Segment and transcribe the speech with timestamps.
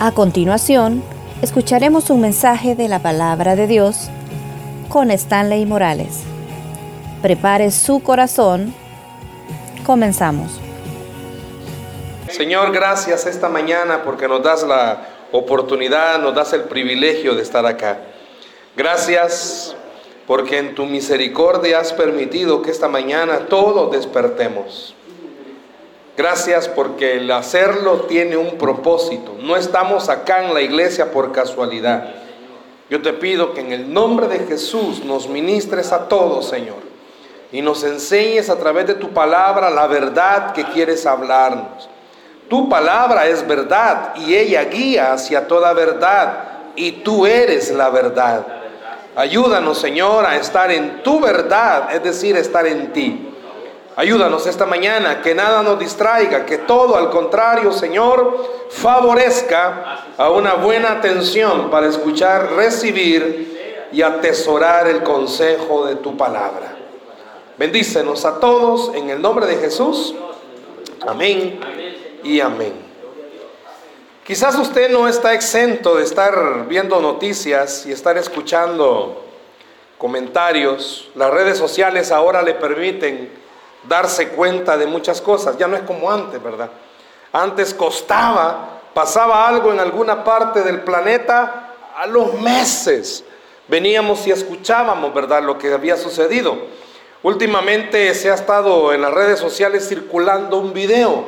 [0.00, 1.02] A continuación,
[1.42, 4.10] escucharemos un mensaje de la palabra de Dios
[4.88, 6.20] con Stanley Morales.
[7.20, 8.72] Prepare su corazón.
[9.84, 10.60] Comenzamos.
[12.30, 15.02] Señor, gracias esta mañana porque nos das la
[15.32, 17.98] oportunidad, nos das el privilegio de estar acá.
[18.76, 19.74] Gracias
[20.28, 24.94] porque en tu misericordia has permitido que esta mañana todos despertemos.
[26.18, 29.36] Gracias porque el hacerlo tiene un propósito.
[29.40, 32.12] No estamos acá en la iglesia por casualidad.
[32.90, 36.78] Yo te pido que en el nombre de Jesús nos ministres a todos, Señor,
[37.52, 41.88] y nos enseñes a través de tu palabra la verdad que quieres hablarnos.
[42.50, 48.44] Tu palabra es verdad y ella guía hacia toda verdad y tú eres la verdad.
[49.14, 53.28] Ayúdanos, Señor, a estar en tu verdad, es decir, estar en ti.
[53.98, 60.54] Ayúdanos esta mañana, que nada nos distraiga, que todo al contrario, Señor, favorezca a una
[60.54, 66.76] buena atención para escuchar, recibir y atesorar el consejo de tu palabra.
[67.56, 70.14] Bendícenos a todos en el nombre de Jesús.
[71.04, 71.58] Amén
[72.22, 72.74] y amén.
[74.24, 79.24] Quizás usted no está exento de estar viendo noticias y estar escuchando
[79.98, 81.10] comentarios.
[81.16, 83.47] Las redes sociales ahora le permiten
[83.84, 85.56] darse cuenta de muchas cosas.
[85.58, 86.70] Ya no es como antes, ¿verdad?
[87.32, 93.24] Antes costaba, pasaba algo en alguna parte del planeta a los meses.
[93.68, 96.56] Veníamos y escuchábamos, ¿verdad?, lo que había sucedido.
[97.22, 101.24] Últimamente se ha estado en las redes sociales circulando un video,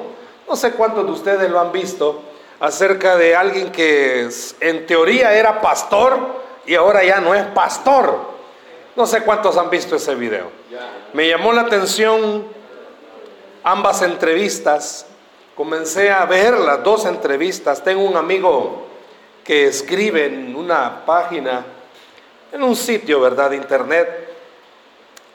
[0.48, 2.22] no sé cuántos de ustedes lo han visto,
[2.60, 4.28] acerca de alguien que
[4.60, 6.18] en teoría era pastor
[6.64, 8.29] y ahora ya no es pastor.
[8.96, 10.50] No sé cuántos han visto ese video.
[11.12, 12.44] Me llamó la atención
[13.62, 15.06] ambas entrevistas.
[15.55, 17.82] Comencé a ver las dos entrevistas.
[17.84, 18.86] Tengo un amigo
[19.44, 21.64] que escribe en una página,
[22.52, 24.28] en un sitio, ¿verdad?, de internet,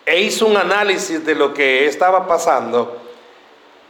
[0.05, 2.97] e hizo un análisis de lo que estaba pasando.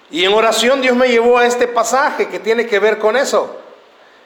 [0.10, 3.58] Y en oración Dios me llevó a este pasaje que tiene que ver con eso.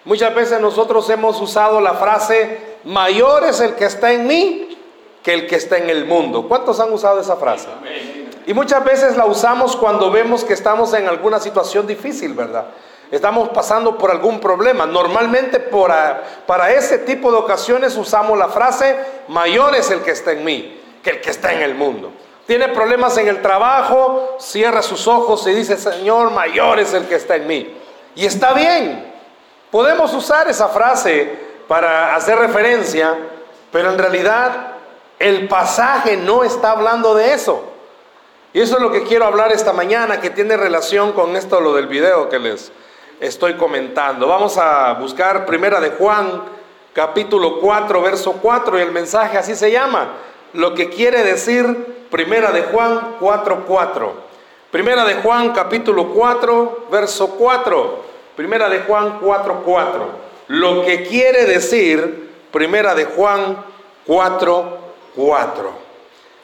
[0.05, 4.68] Muchas veces nosotros hemos usado la frase, mayor es el que está en mí
[5.23, 6.47] que el que está en el mundo.
[6.47, 7.67] ¿Cuántos han usado esa frase?
[8.45, 12.65] Y muchas veces la usamos cuando vemos que estamos en alguna situación difícil, ¿verdad?
[13.11, 14.85] Estamos pasando por algún problema.
[14.85, 18.97] Normalmente para ese tipo de ocasiones usamos la frase,
[19.27, 22.11] mayor es el que está en mí que el que está en el mundo.
[22.45, 27.15] Tiene problemas en el trabajo, cierra sus ojos y dice, Señor, mayor es el que
[27.15, 27.77] está en mí.
[28.15, 29.13] Y está bien.
[29.69, 31.31] Podemos usar esa frase
[31.67, 33.15] para hacer referencia,
[33.71, 34.78] pero en realidad
[35.19, 37.63] el pasaje no está hablando de eso.
[38.53, 41.75] Y eso es lo que quiero hablar esta mañana, que tiene relación con esto, lo
[41.75, 42.71] del video que les
[43.19, 44.27] estoy comentando.
[44.27, 46.43] Vamos a buscar Primera de Juan,
[46.93, 50.13] capítulo 4, verso 4, y el mensaje así se llama.
[50.53, 54.29] Lo que quiere decir Primera de Juan 4, 4.
[54.71, 58.03] Primera de Juan, capítulo 4, verso 4.
[58.35, 60.07] Primera de Juan 4, 4.
[60.47, 63.65] Lo que quiere decir Primera de Juan 4,
[64.07, 64.88] 4.
[65.15, 65.71] 4.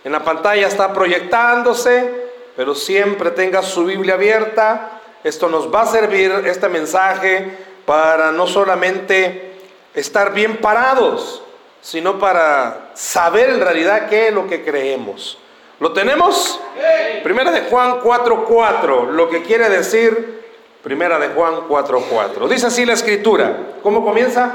[0.03, 5.01] En la pantalla está proyectándose, pero siempre tenga su Biblia abierta.
[5.23, 9.53] Esto nos va a servir, este mensaje, para no solamente
[9.93, 11.41] estar bien parados,
[11.81, 15.37] sino para saber en realidad qué es lo que creemos.
[15.79, 16.59] ¿Lo tenemos?
[17.23, 20.35] Primera de Juan 4.4, lo que quiere decir
[20.85, 22.47] Primera de Juan 4.4.
[22.47, 23.57] Dice así la escritura.
[23.81, 24.53] ¿Cómo comienza?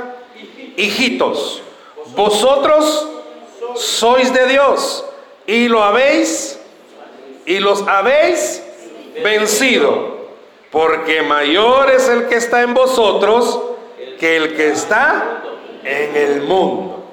[0.77, 1.61] Hijitos,
[2.15, 3.09] vosotros
[3.75, 5.05] sois de Dios
[5.47, 6.59] y lo habéis
[7.47, 8.63] y los habéis
[9.25, 10.29] vencido,
[10.71, 13.61] porque mayor es el que está en vosotros
[14.19, 15.43] que el que está
[15.83, 17.05] en el mundo.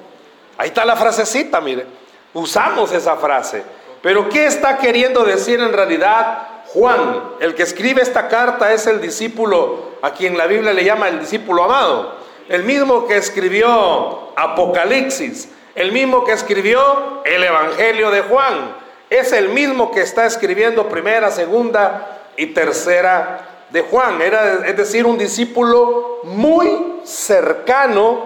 [0.58, 1.86] Ahí está la frasecita, mire.
[2.34, 3.62] Usamos esa frase.
[4.02, 7.22] Pero ¿qué está queriendo decir en realidad Juan?
[7.40, 11.20] El que escribe esta carta es el discípulo a quien la Biblia le llama el
[11.20, 12.16] discípulo amado.
[12.48, 18.74] El mismo que escribió Apocalipsis, el mismo que escribió el Evangelio de Juan,
[19.08, 24.20] es el mismo que está escribiendo primera, segunda y tercera de Juan.
[24.20, 28.24] Era, es decir, un discípulo muy cercano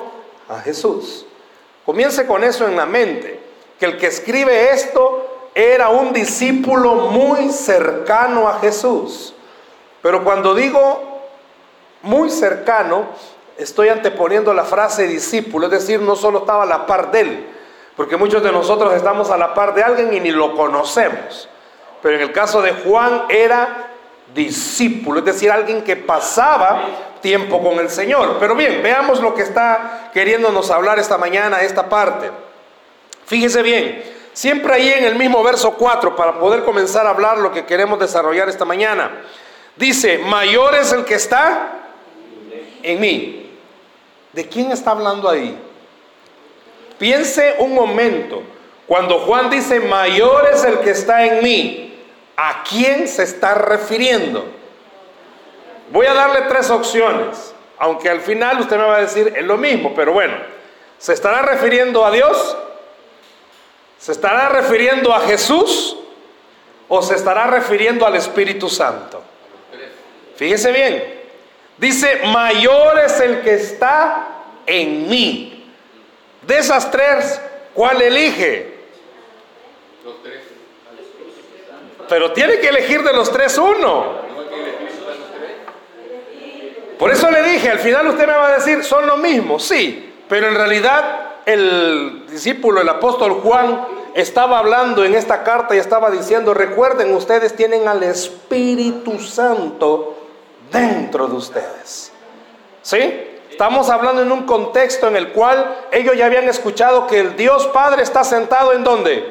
[0.49, 1.27] a Jesús.
[1.85, 3.39] Comience con eso en la mente,
[3.79, 9.35] que el que escribe esto era un discípulo muy cercano a Jesús.
[10.01, 11.21] Pero cuando digo
[12.01, 13.09] muy cercano,
[13.59, 17.47] estoy anteponiendo la frase discípulo, es decir, no solo estaba a la par de él,
[17.97, 21.49] porque muchos de nosotros estamos a la par de alguien y ni lo conocemos.
[22.01, 23.91] Pero en el caso de Juan era
[24.35, 26.83] discípulo, es decir, alguien que pasaba
[27.21, 28.37] tiempo con el Señor.
[28.41, 32.31] Pero bien, veamos lo que está queriéndonos hablar esta mañana, esta parte.
[33.27, 34.03] Fíjese bien,
[34.33, 37.99] siempre ahí en el mismo verso 4, para poder comenzar a hablar lo que queremos
[37.99, 39.11] desarrollar esta mañana.
[39.77, 41.73] Dice, mayor es el que está
[42.83, 43.42] en mí.
[44.33, 45.59] ¿De quién está hablando ahí?
[46.99, 48.43] Piense un momento,
[48.87, 51.93] cuando Juan dice, mayor es el que está en mí,
[52.37, 54.45] ¿A quién se está refiriendo?
[55.91, 59.59] Voy a darle tres opciones, aunque al final usted me va a decir es lo
[59.59, 60.35] mismo, pero bueno,
[60.99, 62.57] ¿se estará refiriendo a Dios?
[63.99, 65.97] ¿Se estará refiriendo a Jesús?
[66.89, 69.23] ¿O se estará refiriendo al Espíritu Santo?
[70.37, 71.22] Fíjese bien,
[71.83, 74.29] dice, mayor es el que está
[74.67, 75.69] en mí.
[76.47, 77.41] De esas tres,
[77.75, 78.79] ¿cuál elige?
[80.05, 80.43] Los tres.
[82.09, 84.23] Pero tiene que elegir de los tres uno.
[87.01, 90.15] Por eso le dije, al final usted me va a decir, son lo mismo, sí,
[90.29, 96.13] pero en realidad el discípulo, el apóstol Juan, estaba hablando en esta carta y estaba
[96.13, 100.22] diciendo, recuerden, ustedes tienen al Espíritu Santo
[100.73, 102.13] dentro de ustedes.
[102.83, 103.29] ¿Sí?
[103.51, 107.67] Estamos hablando en un contexto en el cual ellos ya habían escuchado que el Dios
[107.67, 109.25] Padre está sentado en dónde?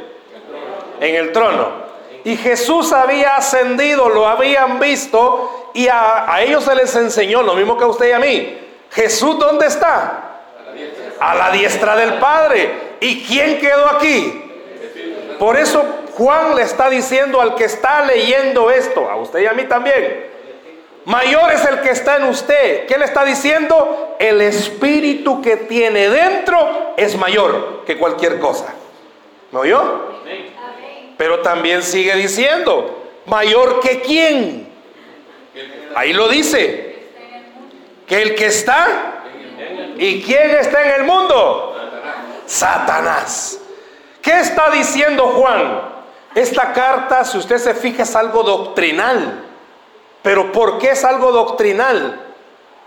[0.99, 1.81] En el trono.
[2.23, 7.77] Y Jesús había ascendido, lo habían visto y a, ellos se les enseñó, lo mismo
[7.77, 8.59] que a usted y a mí.
[8.91, 10.41] Jesús, ¿dónde está?
[11.19, 12.97] A la diestra del Padre.
[12.99, 14.51] ¿Y quién quedó aquí?
[15.39, 15.83] Por eso
[16.13, 20.30] Juan le está diciendo al que está leyendo esto, a usted y a mí también.
[21.05, 22.85] Mayor es el que está en usted.
[22.85, 24.15] ¿Qué le está diciendo?
[24.19, 28.73] El espíritu que tiene dentro es mayor que cualquier cosa.
[29.51, 30.11] ¿Me oyó?
[31.17, 34.67] Pero también sigue diciendo, mayor que quién.
[35.95, 37.09] Ahí lo dice.
[38.07, 39.23] Que el que está.
[39.97, 41.75] ¿Y quién está en el mundo?
[42.45, 43.59] Satanás.
[44.21, 45.81] ¿Qué está diciendo Juan?
[46.35, 49.50] Esta carta, si usted se fija, es algo doctrinal.
[50.21, 52.19] Pero ¿por qué es algo doctrinal?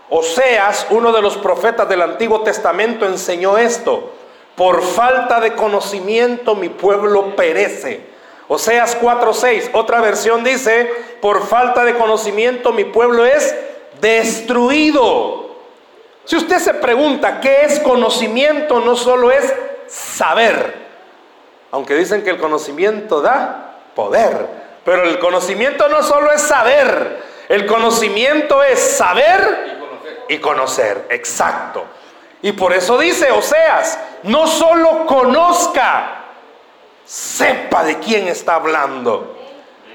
[0.09, 4.11] Oseas, uno de los profetas del Antiguo Testamento, enseñó esto.
[4.55, 8.15] Por falta de conocimiento mi pueblo perece.
[8.47, 10.89] Oseas 4:6, otra versión dice,
[11.19, 13.55] por falta de conocimiento mi pueblo es
[13.99, 15.55] destruido.
[16.25, 19.53] Si usted se pregunta qué es conocimiento, no solo es
[19.87, 20.75] saber,
[21.71, 27.65] aunque dicen que el conocimiento da poder, pero el conocimiento no solo es saber, el
[27.65, 29.79] conocimiento es saber
[30.29, 31.83] y conocer, exacto.
[32.41, 36.25] Y por eso dice Oseas, no solo conozca,
[37.03, 39.35] sepa de quién está hablando.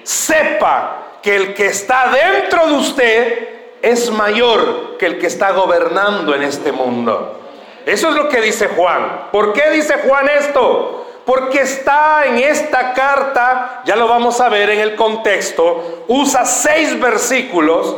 [0.03, 3.49] Sepa que el que está dentro de usted
[3.83, 7.41] es mayor que el que está gobernando en este mundo.
[7.87, 9.29] Eso es lo que dice Juan.
[9.31, 11.07] ¿Por qué dice Juan esto?
[11.31, 16.99] Porque está en esta carta, ya lo vamos a ver en el contexto, usa seis
[16.99, 17.95] versículos,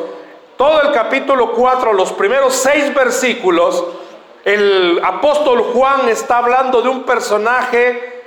[0.58, 3.86] todo el capítulo 4, los primeros seis versículos,
[4.44, 8.22] el apóstol Juan está hablando de un personaje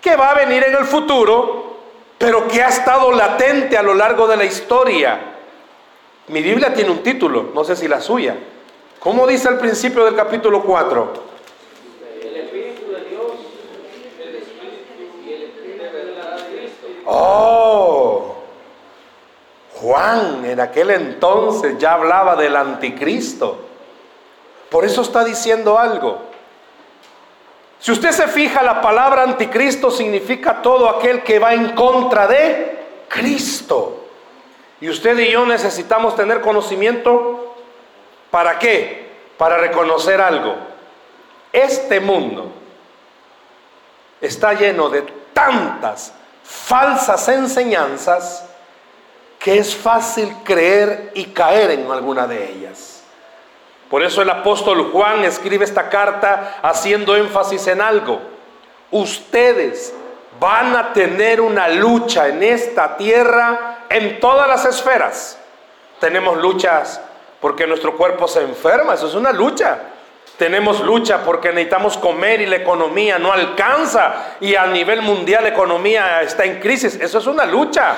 [0.00, 1.76] que va a venir en el futuro,
[2.18, 5.16] pero que ha estado latente a lo largo de la historia.
[6.26, 8.34] Mi Biblia tiene un título, no sé si la suya.
[8.98, 11.33] ¿Cómo dice al principio del capítulo 4?
[17.06, 18.34] Oh,
[19.74, 23.58] Juan en aquel entonces ya hablaba del anticristo.
[24.70, 26.22] Por eso está diciendo algo.
[27.78, 32.78] Si usted se fija, la palabra anticristo significa todo aquel que va en contra de
[33.08, 34.06] Cristo.
[34.80, 37.54] Y usted y yo necesitamos tener conocimiento.
[38.30, 39.10] ¿Para qué?
[39.36, 40.56] Para reconocer algo.
[41.52, 42.50] Este mundo
[44.20, 46.14] está lleno de tantas
[46.44, 48.44] falsas enseñanzas
[49.38, 53.02] que es fácil creer y caer en alguna de ellas.
[53.90, 58.20] Por eso el apóstol Juan escribe esta carta haciendo énfasis en algo.
[58.90, 59.94] Ustedes
[60.40, 65.38] van a tener una lucha en esta tierra en todas las esferas.
[66.00, 67.00] Tenemos luchas
[67.40, 69.78] porque nuestro cuerpo se enferma, eso es una lucha.
[70.38, 75.50] Tenemos lucha porque necesitamos comer y la economía no alcanza y a nivel mundial la
[75.50, 77.94] economía está en crisis, eso es una lucha.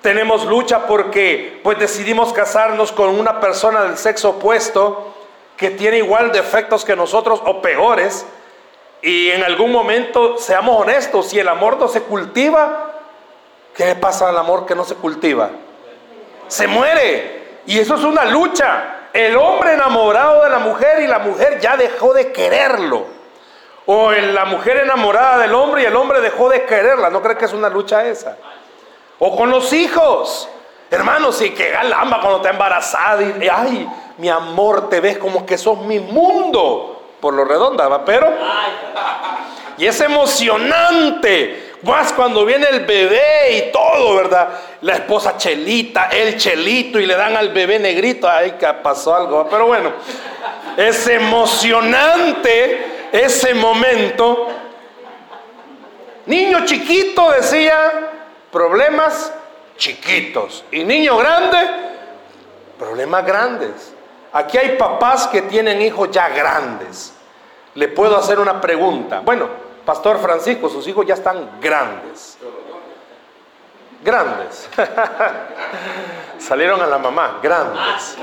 [0.00, 5.14] Tenemos lucha porque pues decidimos casarnos con una persona del sexo opuesto
[5.58, 8.24] que tiene igual defectos que nosotros o peores.
[9.02, 12.92] Y en algún momento, seamos honestos, si el amor no se cultiva,
[13.76, 15.50] ¿qué pasa al amor que no se cultiva?
[16.46, 17.60] Se muere.
[17.66, 18.97] Y eso es una lucha.
[19.18, 23.04] El hombre enamorado de la mujer y la mujer ya dejó de quererlo.
[23.86, 27.10] O la mujer enamorada del hombre y el hombre dejó de quererla.
[27.10, 28.36] ¿No cree que es una lucha esa?
[29.18, 30.48] O con los hijos.
[30.88, 35.58] Hermanos, y que galamba cuando está embarazada y, ay, mi amor, te ves como que
[35.58, 37.02] sos mi mundo.
[37.20, 38.04] Por lo redonda, ¿va?
[38.04, 38.32] Pero...
[39.78, 41.67] Y es emocionante.
[41.82, 44.48] Más cuando viene el bebé y todo, ¿verdad?
[44.82, 48.28] La esposa chelita, el chelito y le dan al bebé negrito.
[48.28, 49.46] Ay, que pasó algo.
[49.48, 49.92] Pero bueno,
[50.76, 54.48] es emocionante ese momento.
[56.26, 58.10] Niño chiquito decía,
[58.50, 59.32] problemas
[59.76, 60.64] chiquitos.
[60.72, 61.58] Y niño grande,
[62.78, 63.94] problemas grandes.
[64.32, 67.14] Aquí hay papás que tienen hijos ya grandes.
[67.74, 69.20] Le puedo hacer una pregunta.
[69.20, 72.36] Bueno, Pastor Francisco, sus hijos ya están grandes.
[74.04, 74.68] Grandes.
[76.38, 78.18] Salieron a la mamá, grandes.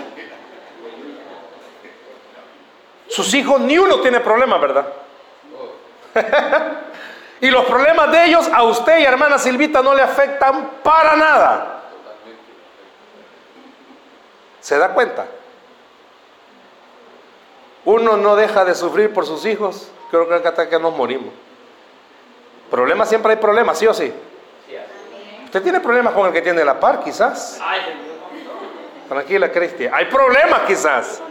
[3.07, 4.85] Sus hijos ni uno tiene problema, ¿verdad?
[7.41, 11.81] y los problemas de ellos a usted y hermana Silvita no le afectan para nada.
[14.61, 15.25] ¿Se da cuenta?
[17.85, 21.33] Uno no deja de sufrir por sus hijos, creo que hasta que nos morimos.
[22.75, 24.13] Problemas siempre hay problemas, ¿sí o sí?
[25.45, 27.57] Usted tiene problemas con el que tiene la par, quizás.
[29.07, 29.93] Tranquila, Cristian.
[29.93, 31.21] Hay problemas, quizás.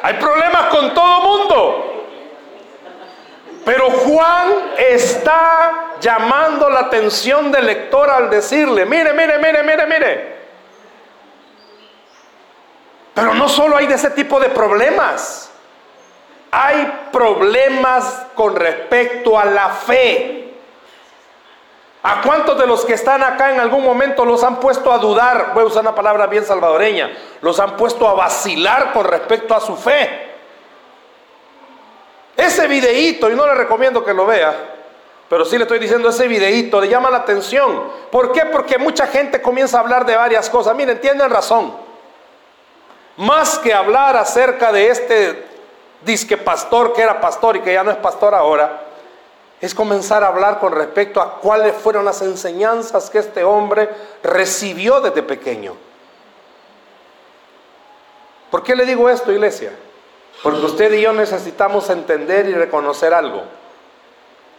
[0.00, 2.06] Hay problemas con todo mundo.
[3.64, 4.46] Pero Juan
[4.78, 10.36] está llamando la atención del lector al decirle, mire, mire, mire, mire, mire.
[13.12, 15.50] Pero no solo hay de ese tipo de problemas.
[16.52, 20.39] Hay problemas con respecto a la fe.
[22.02, 25.52] ¿A cuántos de los que están acá en algún momento los han puesto a dudar?
[25.52, 27.10] Voy a usar una palabra bien salvadoreña.
[27.42, 30.28] Los han puesto a vacilar con respecto a su fe.
[32.36, 34.54] Ese videíto, y no le recomiendo que lo vea,
[35.28, 37.84] pero sí le estoy diciendo ese videíto, le llama la atención.
[38.10, 38.46] ¿Por qué?
[38.46, 40.74] Porque mucha gente comienza a hablar de varias cosas.
[40.74, 41.76] Miren, tienen razón.
[43.18, 45.46] Más que hablar acerca de este
[46.00, 48.84] disque pastor que era pastor y que ya no es pastor ahora,
[49.60, 53.90] es comenzar a hablar con respecto a cuáles fueron las enseñanzas que este hombre
[54.22, 55.76] recibió desde pequeño.
[58.50, 59.72] ¿Por qué le digo esto, iglesia?
[60.42, 63.42] Porque usted y yo necesitamos entender y reconocer algo.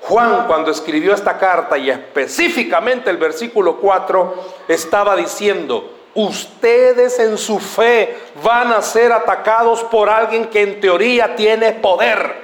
[0.01, 4.35] Juan cuando escribió esta carta y específicamente el versículo 4
[4.67, 11.35] estaba diciendo, ustedes en su fe van a ser atacados por alguien que en teoría
[11.35, 12.40] tiene poder.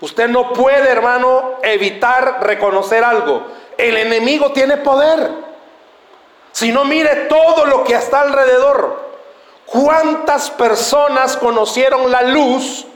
[0.00, 3.46] Usted no puede, hermano, evitar reconocer algo.
[3.78, 5.30] El enemigo tiene poder.
[6.52, 9.06] Si no mire todo lo que está alrededor.
[9.66, 12.86] ¿Cuántas personas conocieron la luz?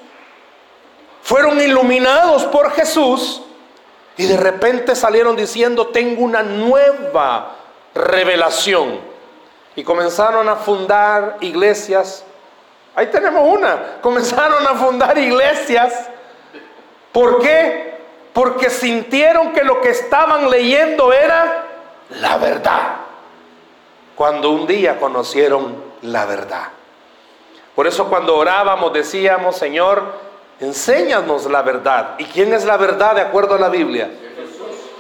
[1.23, 3.43] Fueron iluminados por Jesús
[4.17, 7.57] y de repente salieron diciendo, tengo una nueva
[7.95, 9.01] revelación.
[9.77, 12.25] Y comenzaron a fundar iglesias.
[12.95, 14.01] Ahí tenemos una.
[14.01, 16.09] Comenzaron a fundar iglesias
[17.13, 17.99] ¿Por qué?
[18.33, 21.65] Porque sintieron que lo que estaban leyendo era
[22.21, 22.97] la verdad.
[24.15, 26.69] Cuando un día conocieron la verdad.
[27.75, 30.03] Por eso cuando orábamos decíamos, Señor,
[30.61, 32.15] enséñanos la verdad.
[32.19, 34.11] ¿Y quién es la verdad de acuerdo a la Biblia?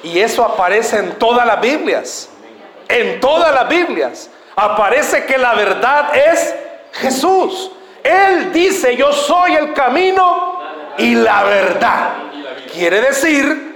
[0.02, 2.30] Y eso aparece en todas las Biblias.
[2.88, 4.30] En todas las Biblias.
[4.56, 6.54] Aparece que la verdad es
[6.92, 7.70] Jesús.
[8.02, 10.49] Él dice, yo soy el camino,
[11.00, 12.12] y la verdad.
[12.72, 13.70] Quiere decir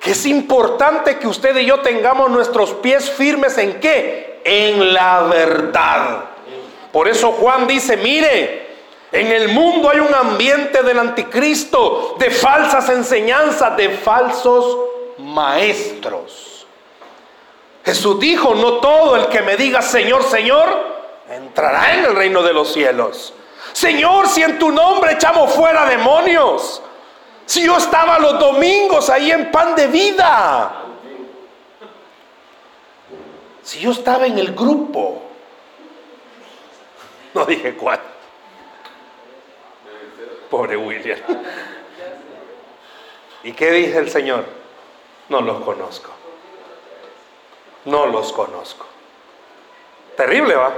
[0.00, 4.40] que es importante que usted y yo tengamos nuestros pies firmes en qué?
[4.44, 6.24] En la verdad.
[6.92, 8.68] Por eso Juan dice, mire,
[9.10, 14.78] en el mundo hay un ambiente del anticristo, de falsas enseñanzas, de falsos
[15.18, 16.66] maestros.
[17.84, 20.68] Jesús dijo, no todo el que me diga Señor, Señor,
[21.30, 23.32] entrará en el reino de los cielos.
[23.72, 26.82] Señor, si en tu nombre echamos fuera demonios.
[27.46, 30.84] Si yo estaba los domingos ahí en pan de vida.
[33.62, 35.22] Si yo estaba en el grupo.
[37.34, 38.00] No dije cuál.
[40.50, 41.18] Pobre William.
[43.44, 44.44] ¿Y qué dice el Señor?
[45.28, 46.10] No los conozco.
[47.84, 48.86] No los conozco.
[50.16, 50.72] Terrible, ¿va?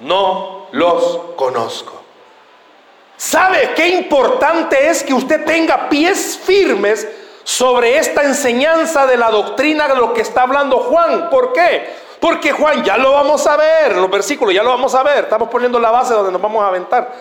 [0.00, 2.01] No los conozco.
[3.16, 7.06] ¿Sabe qué importante es que usted tenga pies firmes
[7.44, 11.30] sobre esta enseñanza de la doctrina de lo que está hablando Juan?
[11.30, 11.94] ¿Por qué?
[12.20, 15.48] Porque Juan, ya lo vamos a ver, los versículos ya lo vamos a ver, estamos
[15.48, 17.12] poniendo la base donde nos vamos a aventar.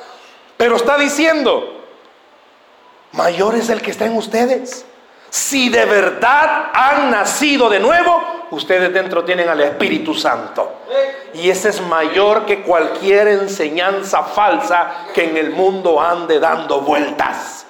[0.58, 1.86] Pero está diciendo,
[3.12, 4.86] mayor es el que está en ustedes.
[5.32, 8.22] Si de verdad han nacido de nuevo,
[8.52, 10.74] ustedes dentro tienen al Espíritu Santo.
[11.34, 17.66] Y ese es mayor que cualquier enseñanza falsa que en el mundo ande dando vueltas.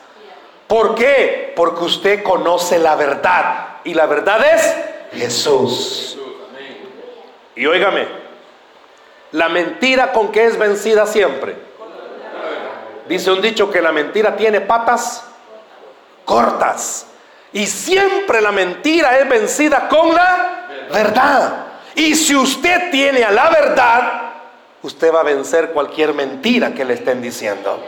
[0.65, 1.53] ¿Por qué?
[1.55, 3.77] Porque usted conoce la verdad.
[3.83, 4.75] Y la verdad es
[5.13, 6.17] Jesús.
[7.55, 8.07] Y óigame,
[9.33, 11.55] la mentira con que es vencida siempre.
[13.07, 15.23] Dice un dicho que la mentira tiene patas
[16.25, 17.05] cortas.
[17.53, 21.65] Y siempre la mentira es vencida con la verdad.
[21.95, 24.21] Y si usted tiene a la verdad,
[24.81, 27.79] usted va a vencer cualquier mentira que le estén diciendo.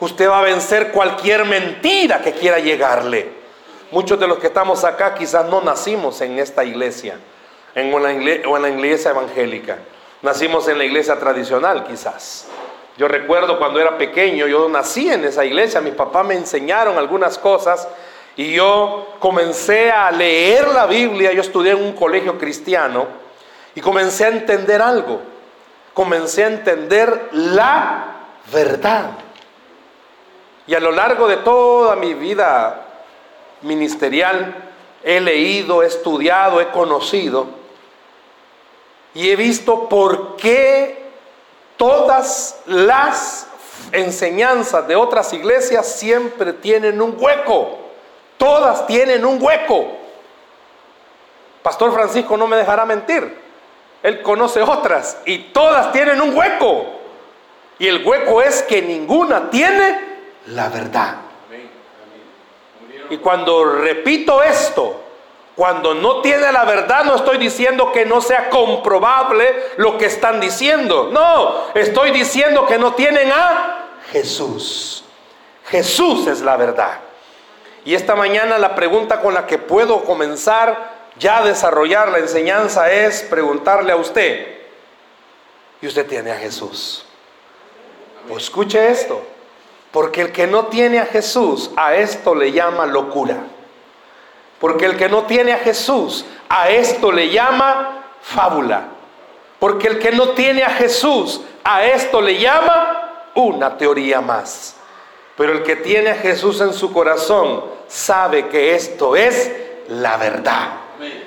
[0.00, 3.30] Usted va a vencer cualquier mentira que quiera llegarle.
[3.92, 7.18] Muchos de los que estamos acá quizás no nacimos en esta iglesia,
[7.74, 9.78] en una iglesia, o en la iglesia evangélica.
[10.22, 12.48] Nacimos en la iglesia tradicional quizás.
[12.96, 17.38] Yo recuerdo cuando era pequeño, yo nací en esa iglesia, mis papás me enseñaron algunas
[17.38, 17.86] cosas
[18.36, 23.06] y yo comencé a leer la Biblia, yo estudié en un colegio cristiano
[23.74, 25.20] y comencé a entender algo.
[25.94, 28.04] Comencé a entender la
[28.50, 29.10] verdad.
[30.66, 32.86] Y a lo largo de toda mi vida
[33.62, 34.72] ministerial
[35.02, 37.62] he leído, he estudiado, he conocido
[39.14, 41.10] y he visto por qué
[41.76, 43.46] todas las
[43.92, 47.78] enseñanzas de otras iglesias siempre tienen un hueco.
[48.42, 49.86] Todas tienen un hueco.
[51.62, 53.38] Pastor Francisco no me dejará mentir.
[54.02, 56.86] Él conoce otras y todas tienen un hueco.
[57.78, 59.96] Y el hueco es que ninguna tiene
[60.46, 61.18] la verdad.
[63.10, 65.00] Y cuando repito esto,
[65.54, 70.40] cuando no tiene la verdad, no estoy diciendo que no sea comprobable lo que están
[70.40, 71.10] diciendo.
[71.12, 75.04] No, estoy diciendo que no tienen a Jesús.
[75.66, 77.11] Jesús es la verdad.
[77.84, 82.90] Y esta mañana la pregunta con la que puedo comenzar ya a desarrollar la enseñanza
[82.90, 84.58] es preguntarle a usted,
[85.80, 87.04] ¿y usted tiene a Jesús?
[88.28, 89.22] Pues escuche esto,
[89.90, 93.36] porque el que no tiene a Jesús, a esto le llama locura.
[94.60, 98.84] Porque el que no tiene a Jesús, a esto le llama fábula.
[99.58, 104.76] Porque el que no tiene a Jesús, a esto le llama una teoría más.
[105.36, 109.50] Pero el que tiene a Jesús en su corazón sabe que esto es
[109.88, 110.82] la verdad.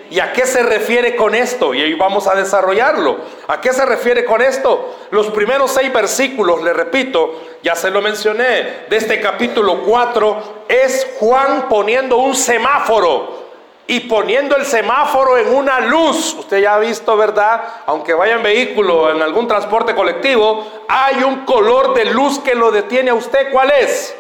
[0.10, 1.74] ¿Y a qué se refiere con esto?
[1.74, 3.18] Y ahí vamos a desarrollarlo.
[3.48, 4.96] ¿A qué se refiere con esto?
[5.10, 11.08] Los primeros seis versículos, le repito, ya se lo mencioné, de este capítulo 4, es
[11.20, 13.45] Juan poniendo un semáforo
[13.88, 16.34] y poniendo el semáforo en una luz.
[16.34, 17.64] Usted ya ha visto, ¿verdad?
[17.86, 22.72] Aunque vaya en vehículo, en algún transporte colectivo, hay un color de luz que lo
[22.72, 23.52] detiene a usted.
[23.52, 24.16] ¿Cuál es?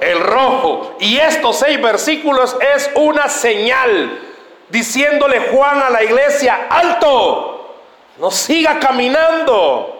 [0.00, 0.96] El rojo.
[1.00, 4.28] Y estos seis versículos es una señal
[4.68, 7.76] diciéndole Juan a la iglesia, alto,
[8.18, 9.98] no siga caminando.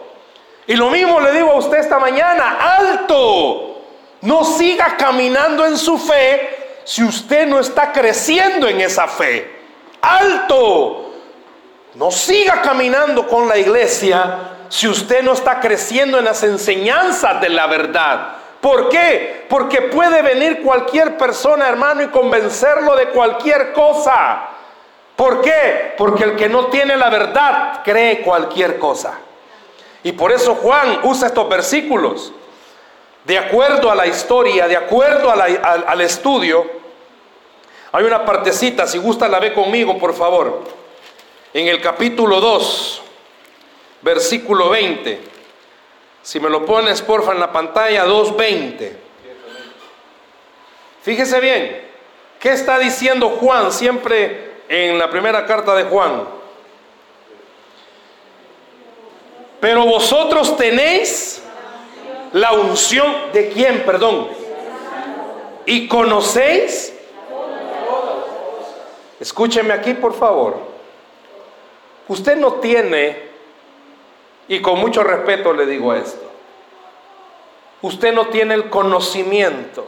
[0.66, 3.80] Y lo mismo le digo a usted esta mañana, alto,
[4.22, 9.60] no siga caminando en su fe si usted no está creciendo en esa fe.
[10.00, 11.14] Alto.
[11.94, 17.50] No siga caminando con la iglesia si usted no está creciendo en las enseñanzas de
[17.50, 18.36] la verdad.
[18.62, 19.44] ¿Por qué?
[19.48, 24.44] Porque puede venir cualquier persona, hermano, y convencerlo de cualquier cosa.
[25.14, 25.94] ¿Por qué?
[25.98, 29.18] Porque el que no tiene la verdad cree cualquier cosa.
[30.02, 32.32] Y por eso Juan usa estos versículos
[33.24, 36.66] de acuerdo a la historia, de acuerdo al, estudio,
[37.92, 40.64] hay una partecita, si gusta la ve conmigo, por favor,
[41.54, 43.02] en el capítulo 2,
[44.02, 45.20] versículo 20.
[46.22, 48.92] Si me lo pones, porfa, en la pantalla, 2.20.
[51.02, 51.82] Fíjese bien,
[52.38, 56.24] ¿qué está diciendo Juan siempre en la primera carta de Juan?
[59.60, 61.41] Pero vosotros tenéis
[62.32, 64.28] la unción de quién, perdón.
[65.66, 66.94] Y conocéis.
[69.20, 70.56] Escúcheme aquí, por favor.
[72.08, 73.16] Usted no tiene,
[74.48, 76.28] y con mucho respeto le digo esto,
[77.82, 79.86] usted no tiene el conocimiento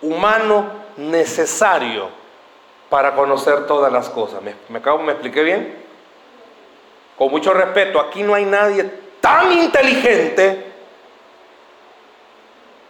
[0.00, 2.08] humano necesario
[2.88, 4.42] para conocer todas las cosas.
[4.42, 5.82] ¿Me, me, ¿Me expliqué bien?
[7.16, 8.84] Con mucho respeto, aquí no hay nadie
[9.20, 10.71] tan inteligente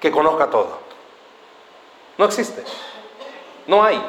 [0.02, 0.80] que conozca todo.
[2.18, 2.64] No existe.
[3.68, 4.02] No hay.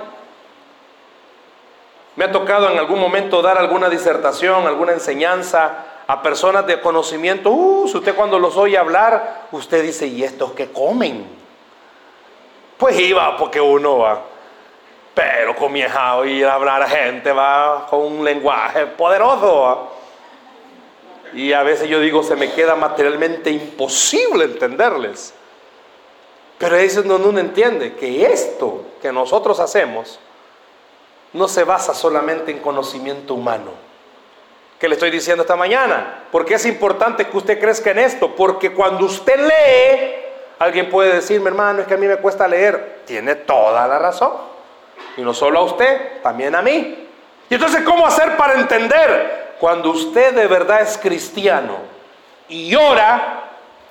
[2.15, 7.51] Me ha tocado en algún momento dar alguna disertación, alguna enseñanza a personas de conocimiento.
[7.51, 11.27] Uh, si usted cuando los oye hablar, usted dice, ¿y estos qué comen?
[12.77, 14.19] Pues iba porque uno va.
[15.13, 19.91] Pero comienza a oír hablar a gente, va con un lenguaje poderoso.
[21.33, 25.35] Y a veces yo digo, se me queda materialmente imposible entenderles.
[26.57, 30.19] Pero eso no uno entiende que esto que nosotros hacemos
[31.33, 33.71] no se basa solamente en conocimiento humano.
[34.79, 36.25] ¿Qué le estoy diciendo esta mañana?
[36.31, 40.13] Porque es importante que usted crezca en esto, porque cuando usted lee,
[40.59, 43.01] alguien puede decirme, hermano, es que a mí me cuesta leer.
[43.05, 44.33] Tiene toda la razón.
[45.17, 47.07] Y no solo a usted, también a mí.
[47.49, 49.55] Y entonces, ¿cómo hacer para entender?
[49.59, 51.77] Cuando usted de verdad es cristiano
[52.49, 53.43] y ora,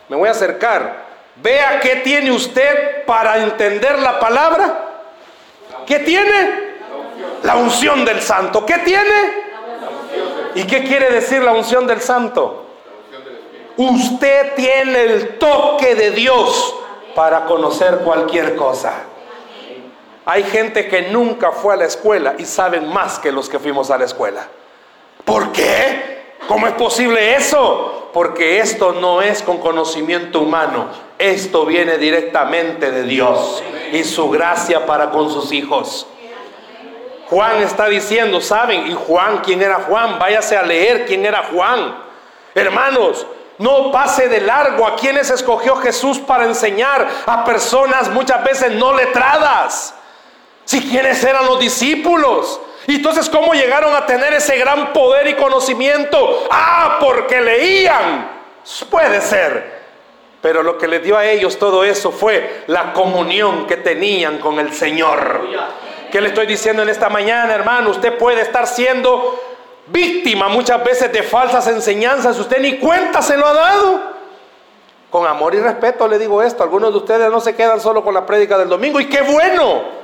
[0.09, 4.89] me voy a acercar, vea qué tiene usted para entender la palabra.
[5.87, 6.73] ¿Qué tiene?
[7.43, 8.65] La unción del santo.
[8.65, 9.43] ¿Qué tiene?
[10.55, 12.67] ¿Y qué quiere decir la unción del santo?
[13.77, 16.75] Usted tiene el toque de Dios
[17.15, 18.93] para conocer cualquier cosa.
[20.25, 23.91] Hay gente que nunca fue a la escuela y saben más que los que fuimos
[23.91, 24.47] a la escuela.
[25.25, 26.37] ¿Por qué?
[26.47, 28.11] ¿Cómo es posible eso?
[28.13, 30.87] Porque esto no es con conocimiento humano,
[31.23, 36.07] esto viene directamente de Dios y su gracia para con sus hijos.
[37.31, 38.89] Juan está diciendo, ¿saben?
[38.89, 40.19] Y Juan, ¿quién era Juan?
[40.19, 41.97] Váyase a leer quién era Juan.
[42.55, 43.25] Hermanos,
[43.59, 48.93] no pase de largo a quienes escogió Jesús para enseñar a personas muchas veces no
[48.93, 49.95] letradas.
[50.65, 52.61] Si quienes eran los discípulos.
[52.89, 56.49] Y entonces, ¿cómo llegaron a tener ese gran poder y conocimiento?
[56.51, 58.29] Ah, porque leían.
[58.91, 59.82] Puede ser.
[60.43, 64.59] Pero lo que les dio a ellos todo eso fue la comunión que tenían con
[64.59, 65.41] el Señor.
[66.11, 67.91] ¿Qué le estoy diciendo en esta mañana, hermano?
[67.91, 69.41] Usted puede estar siendo
[69.87, 72.39] víctima muchas veces de falsas enseñanzas.
[72.39, 74.01] Usted ni cuenta se lo ha dado.
[75.11, 76.65] Con amor y respeto le digo esto.
[76.65, 78.99] Algunos de ustedes no se quedan solo con la prédica del domingo.
[78.99, 80.03] Y qué bueno.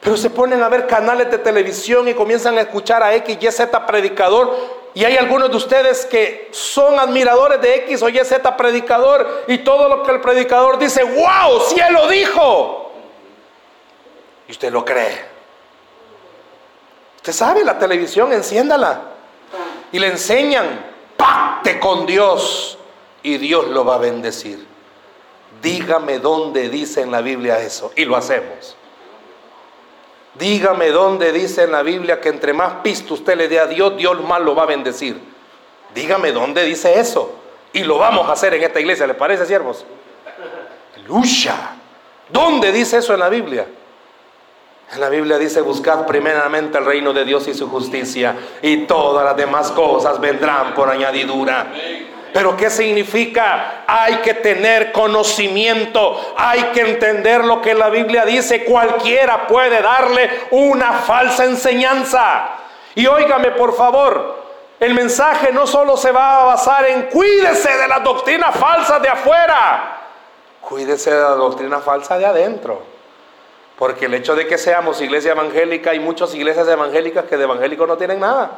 [0.00, 3.50] Pero se ponen a ver canales de televisión y comienzan a escuchar a X, Y,
[3.50, 4.77] Z predicador.
[4.94, 9.44] Y hay algunos de ustedes que son admiradores de X o Y, Z predicador.
[9.46, 12.92] Y todo lo que el predicador dice, wow, cielo dijo.
[14.48, 15.26] Y usted lo cree.
[17.16, 19.02] Usted sabe, la televisión, enciéndala.
[19.92, 22.78] Y le enseñan, pacte con Dios
[23.22, 24.66] y Dios lo va a bendecir.
[25.60, 27.92] Dígame dónde dice en la Biblia eso.
[27.94, 28.77] Y lo hacemos.
[30.38, 33.96] Dígame dónde dice en la Biblia que entre más pisto usted le dé a Dios,
[33.96, 35.20] Dios más lo va a bendecir.
[35.94, 37.34] Dígame dónde dice eso.
[37.72, 39.84] Y lo vamos a hacer en esta iglesia, ¿le parece, siervos?
[41.06, 41.72] Lucha.
[42.28, 43.66] ¿Dónde dice eso en la Biblia?
[44.92, 49.24] En la Biblia dice, buscad primeramente el reino de Dios y su justicia y todas
[49.24, 51.72] las demás cosas vendrán por añadidura.
[52.32, 53.84] Pero ¿qué significa?
[53.86, 58.64] Hay que tener conocimiento, hay que entender lo que la Biblia dice.
[58.64, 62.50] Cualquiera puede darle una falsa enseñanza.
[62.94, 64.42] Y óigame por favor,
[64.80, 69.08] el mensaje no solo se va a basar en cuídese de las doctrinas falsas de
[69.08, 69.98] afuera,
[70.60, 72.82] cuídese de la doctrina falsa de adentro.
[73.78, 77.86] Porque el hecho de que seamos iglesia evangélica, hay muchas iglesias evangélicas que de evangélico
[77.86, 78.50] no tienen nada.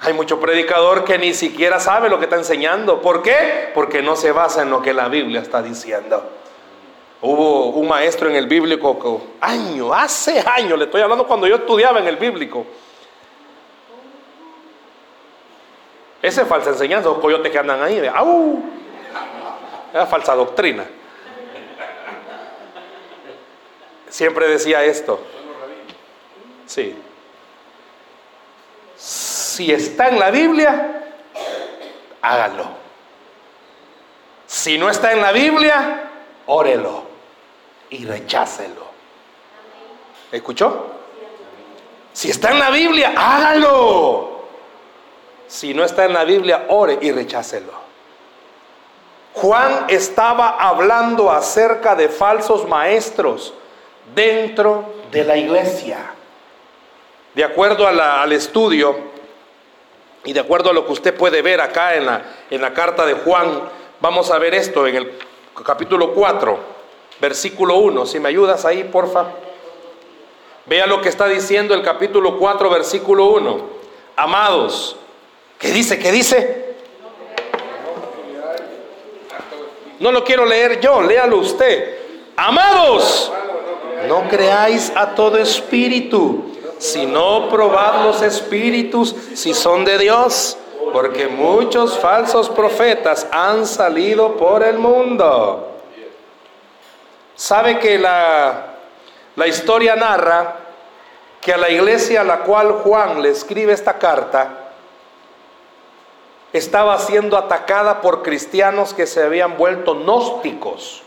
[0.00, 3.02] Hay mucho predicador que ni siquiera sabe lo que está enseñando.
[3.02, 3.70] ¿Por qué?
[3.74, 6.30] Porque no se basa en lo que la Biblia está diciendo.
[7.20, 11.98] Hubo un maestro en el bíblico, año, hace años, le estoy hablando cuando yo estudiaba
[11.98, 12.64] en el bíblico.
[16.22, 18.62] Esa es falsa enseñanza, los coyotes que andan ahí, ¡au!
[19.92, 20.84] Es falsa doctrina.
[24.08, 25.20] siempre decía esto.
[26.66, 26.94] Sí.
[29.58, 31.02] Si está en la Biblia,
[32.22, 32.64] hágalo.
[34.46, 36.10] Si no está en la Biblia,
[36.46, 37.02] órelo
[37.90, 38.86] y rechácelo.
[40.30, 40.92] ¿Escuchó?
[42.12, 44.42] Si está en la Biblia, hágalo.
[45.48, 47.72] Si no está en la Biblia, ore y rechácelo.
[49.34, 53.54] Juan estaba hablando acerca de falsos maestros
[54.14, 55.98] dentro de la iglesia.
[57.34, 59.17] De acuerdo al estudio
[60.24, 63.06] y de acuerdo a lo que usted puede ver acá en la, en la carta
[63.06, 63.62] de Juan,
[64.00, 65.12] vamos a ver esto en el
[65.64, 66.58] capítulo 4,
[67.20, 68.06] versículo 1.
[68.06, 69.26] Si me ayudas ahí, porfa.
[70.66, 73.60] Vea lo que está diciendo el capítulo 4, versículo 1.
[74.16, 74.96] Amados,
[75.58, 75.98] ¿qué dice?
[75.98, 76.74] ¿Qué dice?
[80.00, 81.96] No lo quiero leer yo, léalo usted.
[82.36, 83.32] Amados,
[84.06, 90.56] no creáis a todo espíritu, sino probad los espíritus si son de Dios,
[90.92, 95.68] porque muchos falsos profetas han salido por el mundo.
[97.34, 98.74] ¿Sabe que la,
[99.36, 100.56] la historia narra
[101.40, 104.72] que a la iglesia a la cual Juan le escribe esta carta,
[106.52, 111.02] estaba siendo atacada por cristianos que se habían vuelto gnósticos.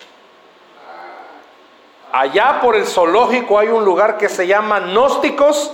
[2.12, 5.72] Allá por el zoológico hay un lugar que se llama gnósticos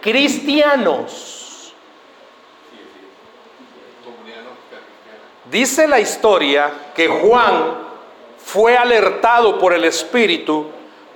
[0.00, 1.74] cristianos.
[5.50, 7.86] Dice la historia que Juan
[8.38, 10.66] fue alertado por el Espíritu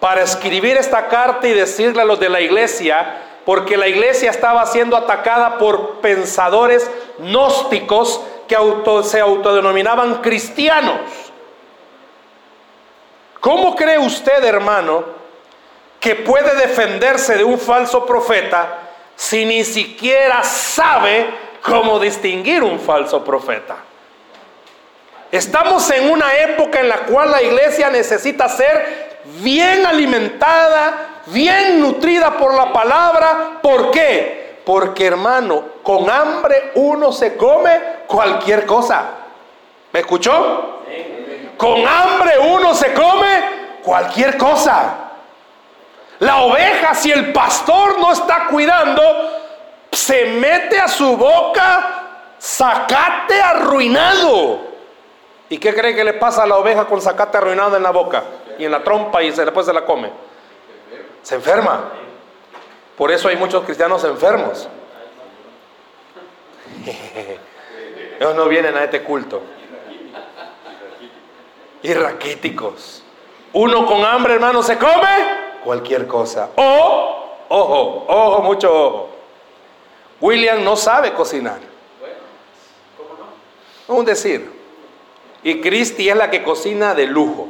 [0.01, 4.65] para escribir esta carta y decirle a los de la iglesia, porque la iglesia estaba
[4.67, 8.57] siendo atacada por pensadores gnósticos que
[9.05, 11.01] se autodenominaban cristianos.
[13.41, 15.05] ¿Cómo cree usted, hermano,
[15.99, 18.79] que puede defenderse de un falso profeta
[19.17, 21.31] si ni siquiera sabe
[21.63, 23.77] cómo distinguir un falso profeta?
[25.33, 32.33] Estamos en una época en la cual la iglesia necesita ser bien alimentada, bien nutrida
[32.33, 33.59] por la palabra.
[33.63, 34.59] ¿Por qué?
[34.67, 37.71] Porque hermano, con hambre uno se come
[38.07, 39.05] cualquier cosa.
[39.93, 40.81] ¿Me escuchó?
[41.61, 43.43] Con hambre uno se come
[43.83, 45.11] cualquier cosa.
[46.21, 49.03] La oveja, si el pastor no está cuidando,
[49.93, 54.71] se mete a su boca sacate arruinado.
[55.51, 58.25] ¿Y qué cree que le pasa a la oveja con sacate arruinado en la boca
[58.59, 60.11] y en la trompa y después se la come?
[61.21, 61.91] Se enferma.
[62.97, 64.67] Por eso hay muchos cristianos enfermos.
[68.19, 69.43] Ellos no vienen a este culto.
[71.83, 73.03] Y raquíticos.
[73.53, 75.09] Uno con hambre, hermano, se come
[75.65, 76.51] cualquier cosa.
[76.57, 79.09] O, ojo, ojo, mucho ojo.
[80.21, 81.59] William no sabe cocinar.
[83.89, 84.61] Un decir.
[85.43, 87.49] Y Christy es la que cocina de lujo.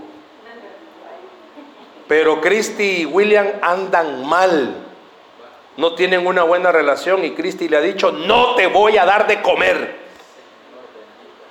[2.07, 4.87] Pero Christy y William andan mal.
[5.77, 9.27] No tienen una buena relación y Christy le ha dicho, no te voy a dar
[9.27, 9.97] de comer.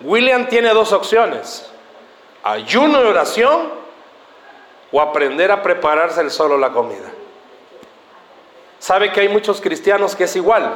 [0.02, 1.70] William tiene dos opciones.
[2.44, 3.70] Ayuno y oración
[4.92, 7.10] o aprender a prepararse el solo la comida.
[8.80, 10.72] ¿Sabe que hay muchos cristianos que es igual?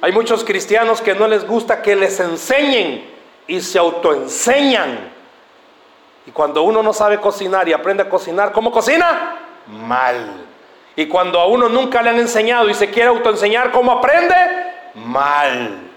[0.00, 3.10] Hay muchos cristianos que no les gusta que les enseñen
[3.46, 5.10] y se autoenseñan.
[6.26, 9.36] Y cuando uno no sabe cocinar y aprende a cocinar, ¿cómo cocina?
[9.66, 10.44] Mal.
[10.94, 14.34] Y cuando a uno nunca le han enseñado y se quiere autoenseñar, ¿cómo aprende?
[14.94, 15.90] Mal.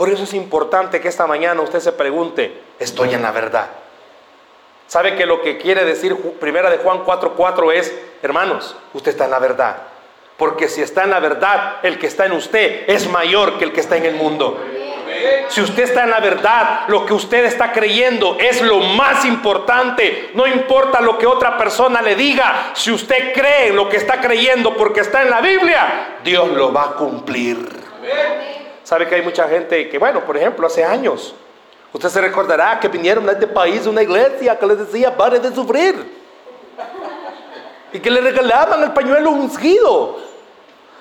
[0.00, 3.66] Por eso es importante que esta mañana usted se pregunte, ¿estoy en la verdad?
[4.86, 9.30] ¿Sabe que lo que quiere decir primera de Juan 4:4 es, hermanos, usted está en
[9.32, 9.76] la verdad?
[10.38, 13.74] Porque si está en la verdad, el que está en usted es mayor que el
[13.74, 14.58] que está en el mundo.
[15.48, 20.30] Si usted está en la verdad, lo que usted está creyendo es lo más importante.
[20.32, 22.70] No importa lo que otra persona le diga.
[22.72, 26.72] Si usted cree en lo que está creyendo porque está en la Biblia, Dios lo
[26.72, 27.68] va a cumplir.
[28.90, 31.32] ¿Sabe que hay mucha gente que, bueno, por ejemplo, hace años,
[31.92, 35.54] usted se recordará que vinieron a este país una iglesia que les decía, pare de
[35.54, 36.12] sufrir.
[37.92, 40.18] Y que le regalaban el pañuelo ungido.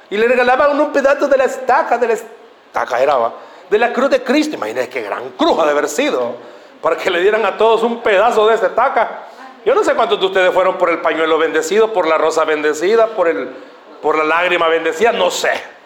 [0.08, 3.18] Y le regalaban un pedazo de la estaca, de la estaca era,
[3.68, 4.56] de la cruz de Cristo.
[4.56, 6.36] Imagínense qué gran cruz ha de haber sido.
[6.84, 9.24] Para que le dieran a todos un pedazo de esta taca.
[9.66, 13.08] Yo no sé cuántos de ustedes fueron por el pañuelo bendecido, por la rosa bendecida,
[13.08, 13.50] por, el,
[14.00, 15.79] por la lágrima bendecida, no sé.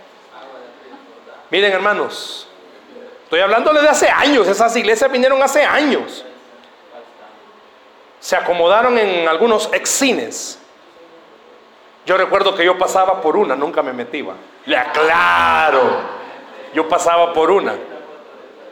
[1.54, 2.48] Miren hermanos,
[3.26, 6.26] estoy hablándole de hace años, esas iglesias vinieron hace años.
[8.20, 10.58] Se acomodaron en algunos excines.
[12.08, 14.34] Yo recuerdo que yo pasaba por una, nunca me metía.
[14.66, 16.00] Le aclaro.
[16.74, 17.76] Yo pasaba por una.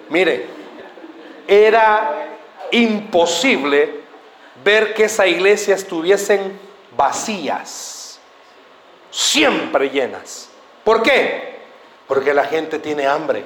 [0.10, 0.48] Mire,
[1.48, 2.30] era
[2.72, 4.00] imposible
[4.64, 6.60] ver que esa iglesia estuviesen
[6.98, 8.20] vacías,
[9.12, 10.50] siempre llenas.
[10.84, 11.51] ¿Por qué?
[12.12, 13.46] Porque la gente tiene hambre.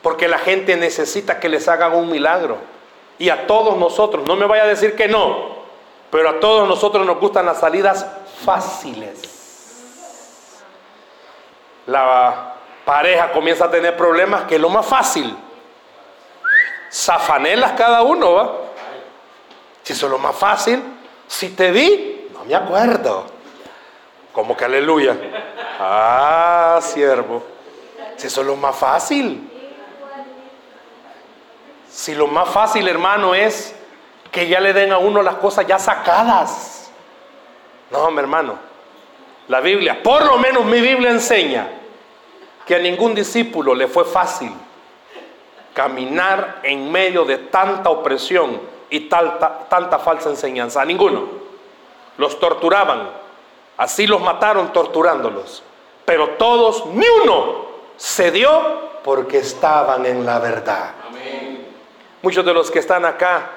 [0.00, 2.56] Porque la gente necesita que les hagan un milagro.
[3.18, 5.56] Y a todos nosotros, no me vaya a decir que no,
[6.08, 8.06] pero a todos nosotros nos gustan las salidas
[8.44, 9.18] fáciles.
[11.86, 15.36] La pareja comienza a tener problemas, que es lo más fácil.
[16.92, 18.52] Zafanelas cada uno, ¿va?
[19.82, 20.80] Si eso es lo más fácil,
[21.26, 23.35] si te vi, no me acuerdo.
[24.36, 25.16] Como que aleluya.
[25.80, 27.42] Ah, siervo.
[28.16, 29.50] Si eso es lo más fácil.
[31.88, 33.74] Si lo más fácil, hermano, es
[34.30, 36.92] que ya le den a uno las cosas ya sacadas.
[37.90, 38.58] No, mi hermano.
[39.48, 41.68] La Biblia, por lo menos mi Biblia enseña
[42.66, 44.52] que a ningún discípulo le fue fácil
[45.72, 50.82] caminar en medio de tanta opresión y tanta, tanta falsa enseñanza.
[50.82, 51.26] A ninguno.
[52.18, 53.24] Los torturaban.
[53.76, 55.62] Así los mataron torturándolos.
[56.04, 60.92] Pero todos, ni uno, se dio porque estaban en la verdad.
[62.22, 63.50] Muchos de los que están acá,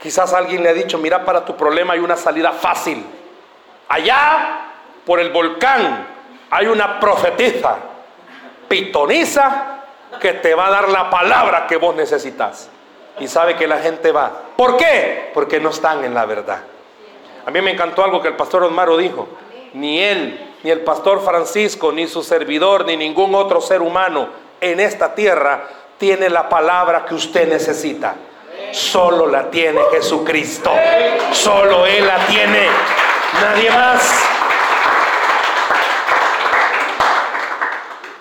[0.00, 3.04] quizás alguien le ha dicho, mira, para tu problema hay una salida fácil.
[3.88, 4.72] Allá,
[5.06, 6.06] por el volcán,
[6.50, 7.76] hay una profetisa,
[8.68, 9.80] pitoniza,
[10.20, 12.68] que te va a dar la palabra que vos necesitas.
[13.18, 14.32] Y sabe que la gente va.
[14.56, 15.30] ¿Por qué?
[15.34, 16.60] Porque no están en la verdad.
[17.46, 19.28] A mí me encantó algo que el pastor Osmaro dijo.
[19.74, 24.28] Ni él, ni el pastor Francisco, ni su servidor, ni ningún otro ser humano
[24.60, 28.14] en esta tierra tiene la palabra que usted necesita.
[28.72, 30.70] Solo la tiene Jesucristo.
[31.32, 32.66] Solo Él la tiene.
[33.40, 34.26] Nadie más.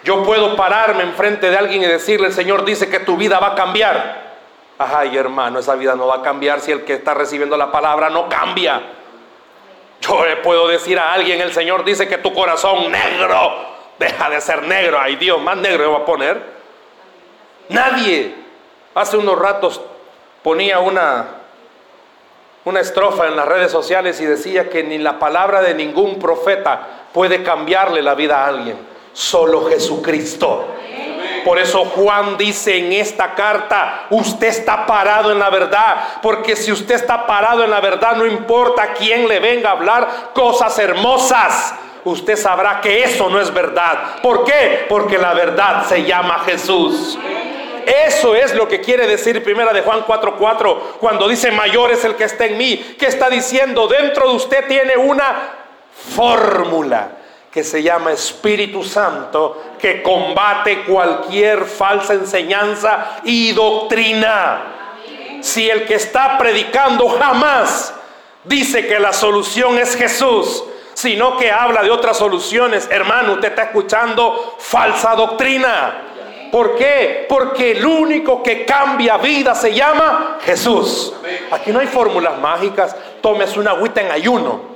[0.03, 3.47] Yo puedo pararme enfrente de alguien y decirle, el Señor dice que tu vida va
[3.47, 4.29] a cambiar.
[4.77, 8.09] Ay, hermano, esa vida no va a cambiar si el que está recibiendo la palabra
[8.09, 8.81] no cambia.
[10.01, 13.53] Yo le puedo decir a alguien, el Señor dice que tu corazón negro
[13.97, 14.97] deja de ser negro.
[14.99, 16.41] Ay, Dios, más negro va a poner.
[17.69, 18.35] Nadie.
[18.95, 19.81] Hace unos ratos
[20.41, 21.27] ponía una,
[22.65, 27.05] una estrofa en las redes sociales y decía que ni la palabra de ningún profeta
[27.13, 30.65] puede cambiarle la vida a alguien solo Jesucristo.
[31.43, 36.71] Por eso Juan dice en esta carta, usted está parado en la verdad, porque si
[36.71, 41.73] usted está parado en la verdad, no importa quién le venga a hablar cosas hermosas,
[42.03, 44.21] usted sabrá que eso no es verdad.
[44.21, 44.85] ¿Por qué?
[44.89, 47.17] Porque la verdad se llama Jesús.
[47.85, 52.15] Eso es lo que quiere decir primera de Juan 4:4 cuando dice mayor es el
[52.15, 52.95] que está en mí.
[52.99, 53.87] ¿Qué está diciendo?
[53.87, 55.35] Dentro de usted tiene una
[56.15, 57.09] fórmula
[57.51, 64.75] que se llama Espíritu Santo, que combate cualquier falsa enseñanza y doctrina.
[65.41, 67.93] Si el que está predicando jamás
[68.43, 70.63] dice que la solución es Jesús,
[70.93, 76.03] sino que habla de otras soluciones, hermano, usted está escuchando falsa doctrina.
[76.51, 77.25] ¿Por qué?
[77.29, 81.13] Porque el único que cambia vida se llama Jesús.
[81.51, 82.95] Aquí no hay fórmulas mágicas.
[83.21, 84.69] Tómese una agüita en ayuno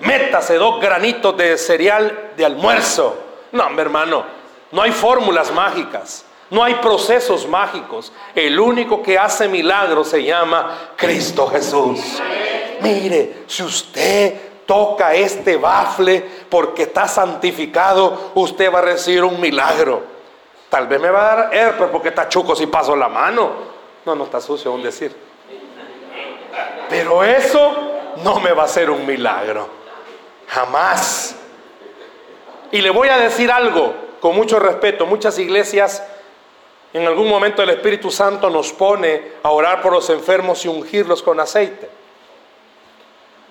[0.00, 3.27] métase dos granitos de cereal de almuerzo.
[3.52, 4.24] No, mi hermano,
[4.70, 8.12] no hay fórmulas mágicas, no hay procesos mágicos.
[8.34, 12.00] El único que hace milagros se llama Cristo Jesús.
[12.80, 20.02] Mire, si usted toca este bafle porque está santificado, usted va a recibir un milagro.
[20.68, 23.50] Tal vez me va a dar herpes porque está chuco si paso la mano.
[24.04, 25.14] No, no está sucio, un decir.
[26.88, 27.72] Pero eso
[28.22, 29.68] no me va a hacer un milagro.
[30.48, 31.37] Jamás.
[32.70, 35.06] Y le voy a decir algo con mucho respeto.
[35.06, 36.02] Muchas iglesias
[36.92, 41.22] en algún momento el Espíritu Santo nos pone a orar por los enfermos y ungirlos
[41.22, 41.88] con aceite.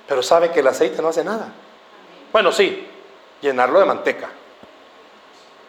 [0.07, 1.51] Pero sabe que el aceite no hace nada.
[2.31, 2.87] Bueno, sí,
[3.41, 4.29] llenarlo de manteca.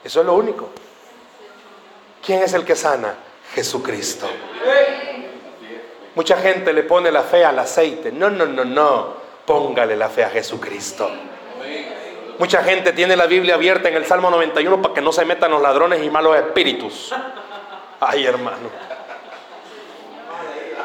[0.03, 0.71] Eso es lo único.
[2.25, 3.15] ¿Quién es el que sana?
[3.55, 4.29] Jesucristo.
[6.15, 8.13] Mucha gente le pone la fe al aceite.
[8.13, 9.15] No, no, no, no.
[9.45, 11.11] Póngale la fe a Jesucristo.
[12.39, 15.51] Mucha gente tiene la Biblia abierta en el Salmo 91 para que no se metan
[15.51, 17.13] los ladrones y malos espíritus.
[18.01, 18.71] Ay, hermano.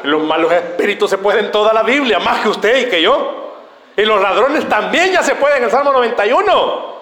[0.02, 3.54] Los malos espíritus se pueden toda la Biblia, más que usted y que yo.
[3.96, 6.94] Y los ladrones también ya se pueden en el Salmo 91.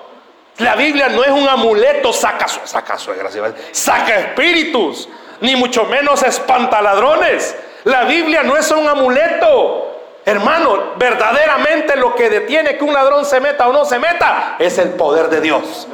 [0.58, 3.30] La Biblia no es un amuleto, saca, saca suegra,
[3.70, 5.08] saca espíritus,
[5.40, 7.56] ni mucho menos espanta ladrones.
[7.84, 9.91] La Biblia no es un amuleto.
[10.24, 14.78] Hermano, verdaderamente lo que detiene que un ladrón se meta o no se meta es
[14.78, 15.88] el poder de Dios.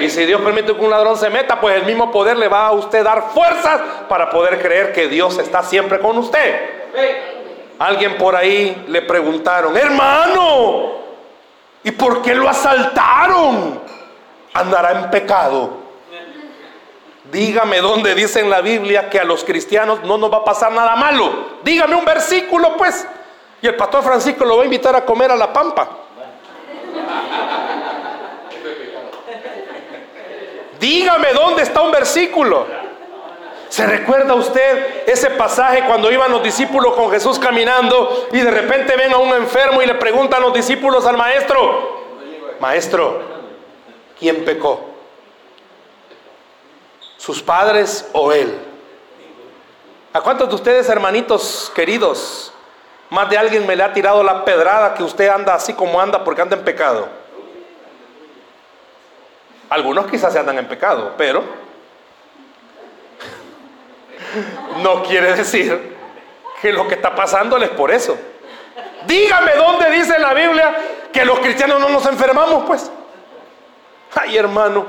[0.00, 2.68] Y si Dios permite que un ladrón se meta, pues el mismo poder le va
[2.68, 6.60] a usted dar fuerzas para poder creer que Dios está siempre con usted.
[7.78, 10.92] Alguien por ahí le preguntaron, hermano,
[11.84, 13.80] ¿y por qué lo asaltaron?
[14.54, 15.88] Andará en pecado.
[17.30, 20.72] Dígame dónde dice en la Biblia que a los cristianos no nos va a pasar
[20.72, 21.58] nada malo.
[21.62, 23.06] Dígame un versículo, pues.
[23.60, 25.88] Y el pastor Francisco lo va a invitar a comer a la pampa.
[30.78, 32.66] Dígame dónde está un versículo.
[33.68, 38.96] ¿Se recuerda usted ese pasaje cuando iban los discípulos con Jesús caminando y de repente
[38.96, 42.06] ven a un enfermo y le preguntan los discípulos al maestro,
[42.60, 43.20] maestro,
[44.18, 44.88] ¿quién pecó?
[47.18, 48.58] ¿Sus padres o él?
[50.14, 52.52] ¿A cuántos de ustedes, hermanitos queridos,
[53.10, 56.22] más de alguien me le ha tirado la pedrada que usted anda así como anda
[56.24, 57.08] porque anda en pecado.
[59.70, 61.42] Algunos quizás se andan en pecado, pero
[64.82, 65.96] no quiere decir
[66.60, 68.16] que lo que está pasando es por eso.
[69.06, 70.74] Dígame dónde dice la Biblia
[71.12, 72.90] que los cristianos no nos enfermamos, pues.
[74.14, 74.86] Ay, hermano,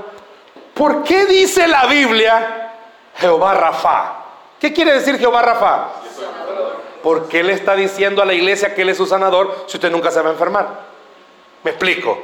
[0.73, 2.71] ¿por qué dice la Biblia
[3.15, 4.13] Jehová Rafa?
[4.59, 5.87] ¿Qué quiere decir Jehová Rafa?
[7.03, 9.91] ¿Por qué le está diciendo a la iglesia que Él es su sanador si usted
[9.91, 10.67] nunca se va a enfermar?
[11.63, 12.17] ¿Me explico?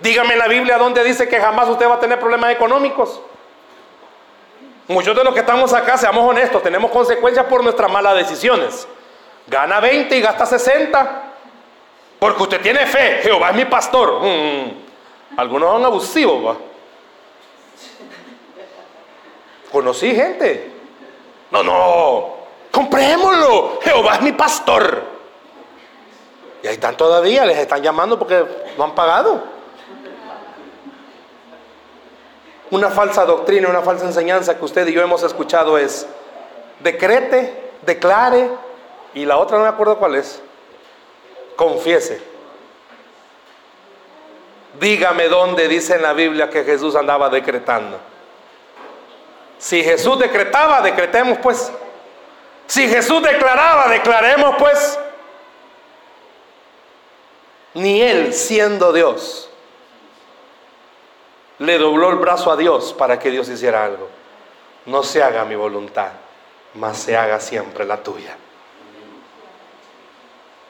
[0.00, 3.20] Dígame en la Biblia dónde dice que jamás usted va a tener problemas económicos.
[4.88, 8.86] Muchos de los que estamos acá, seamos honestos, tenemos consecuencias por nuestras malas decisiones.
[9.46, 11.22] Gana 20 y gasta 60.
[12.18, 13.20] Porque usted tiene fe.
[13.22, 14.20] Jehová es mi pastor.
[14.22, 15.38] Mm.
[15.38, 16.56] Algunos son abusivos.
[19.70, 20.70] Conocí gente.
[21.50, 22.35] No, no.
[22.76, 23.80] Comprémoslo.
[23.80, 25.02] Jehová es mi pastor.
[26.62, 27.46] Y ahí están todavía.
[27.46, 28.44] Les están llamando porque
[28.76, 29.42] no han pagado.
[32.70, 36.06] Una falsa doctrina, una falsa enseñanza que usted y yo hemos escuchado es
[36.80, 38.50] decrete, declare,
[39.14, 40.42] y la otra no me acuerdo cuál es,
[41.56, 42.20] confiese.
[44.78, 47.98] Dígame dónde dice en la Biblia que Jesús andaba decretando.
[49.56, 51.72] Si Jesús decretaba, decretemos pues.
[52.66, 54.98] Si Jesús declaraba, declaremos pues.
[57.74, 59.46] Ni Él siendo Dios
[61.58, 64.08] le dobló el brazo a Dios para que Dios hiciera algo.
[64.86, 66.12] No se haga mi voluntad,
[66.74, 68.36] mas se haga siempre la tuya.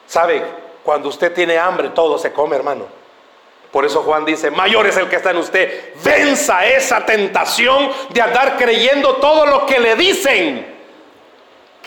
[0.07, 0.43] ¿Sabe?
[0.83, 2.85] Cuando usted tiene hambre, todo se come, hermano.
[3.71, 5.93] Por eso Juan dice, mayor es el que está en usted.
[6.03, 10.76] Venza esa tentación de andar creyendo todo lo que le dicen.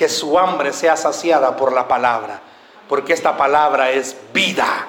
[0.00, 2.40] Que su hambre sea saciada por la palabra.
[2.88, 4.86] Porque esta palabra es vida.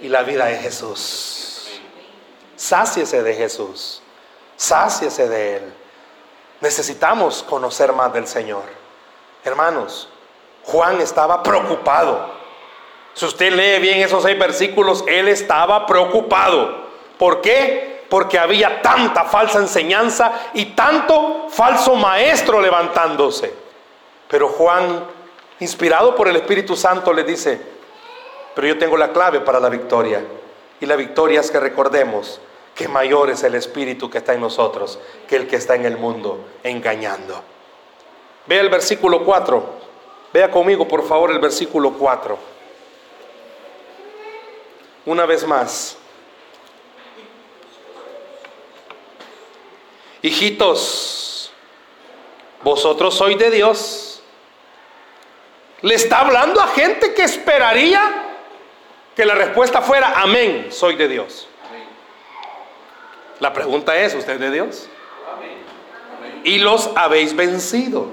[0.00, 1.80] Y la vida es Jesús.
[2.54, 4.00] Sáciese de Jesús.
[4.54, 5.74] Sáciese de Él.
[6.60, 8.62] Necesitamos conocer más del Señor.
[9.42, 10.08] Hermanos,
[10.66, 12.30] Juan estaba preocupado.
[13.14, 16.90] Si usted lee bien esos seis versículos, él estaba preocupado.
[17.18, 18.06] ¿Por qué?
[18.08, 23.68] Porque había tanta falsa enseñanza y tanto falso maestro levantándose.
[24.30, 25.04] Pero Juan,
[25.58, 27.60] inspirado por el Espíritu Santo, le dice,
[28.54, 30.24] pero yo tengo la clave para la victoria.
[30.80, 32.40] Y la victoria es que recordemos
[32.74, 35.98] que mayor es el Espíritu que está en nosotros que el que está en el
[35.98, 37.42] mundo engañando.
[38.46, 39.80] Vea el versículo 4.
[40.32, 42.38] Vea conmigo, por favor, el versículo 4.
[45.06, 45.96] Una vez más.
[50.22, 51.52] Hijitos,
[52.62, 54.09] vosotros sois de Dios.
[55.82, 58.26] Le está hablando a gente que esperaría
[59.16, 61.48] que la respuesta fuera amén, soy de Dios.
[63.38, 64.88] La pregunta es, ¿usted es de Dios?
[66.44, 68.08] Y los habéis vencido.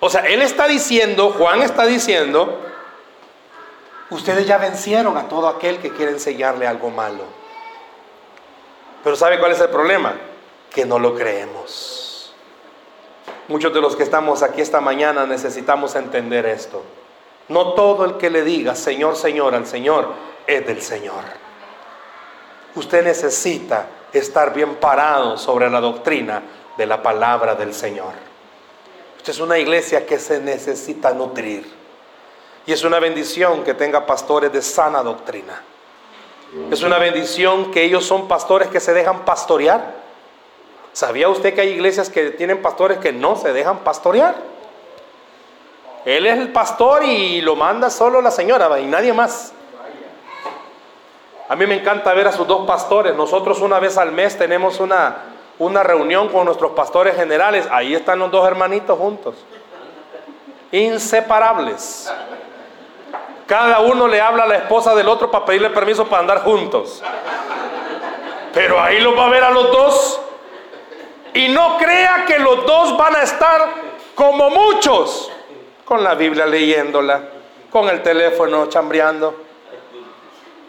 [0.00, 2.60] O sea, él está diciendo, Juan está diciendo,
[4.10, 7.24] ustedes ya vencieron a todo aquel que quiere enseñarle algo malo.
[9.02, 10.14] Pero ¿sabe cuál es el problema?
[10.70, 12.03] Que no lo creemos.
[13.48, 16.82] Muchos de los que estamos aquí esta mañana necesitamos entender esto.
[17.48, 20.08] No todo el que le diga Señor, Señor al Señor
[20.46, 21.44] es del Señor
[22.76, 26.42] usted necesita estar bien parado sobre la doctrina
[26.76, 28.12] de la palabra del Señor.
[29.16, 31.84] Usted es una iglesia que se necesita nutrir.
[32.66, 35.62] Y es una bendición que tenga pastores de sana doctrina.
[36.70, 40.03] Es una bendición que ellos son pastores que se dejan pastorear.
[40.94, 44.36] ¿Sabía usted que hay iglesias que tienen pastores que no se dejan pastorear?
[46.04, 49.52] Él es el pastor y lo manda solo la señora y nadie más.
[51.48, 53.12] A mí me encanta ver a sus dos pastores.
[53.16, 55.16] Nosotros una vez al mes tenemos una,
[55.58, 57.66] una reunión con nuestros pastores generales.
[57.72, 59.34] Ahí están los dos hermanitos juntos.
[60.70, 62.08] Inseparables.
[63.48, 67.02] Cada uno le habla a la esposa del otro para pedirle permiso para andar juntos.
[68.52, 70.20] Pero ahí los va a ver a los dos.
[71.34, 73.68] Y no crea que los dos van a estar
[74.14, 75.30] como muchos.
[75.84, 77.20] Con la Biblia leyéndola.
[77.70, 79.44] Con el teléfono chambreando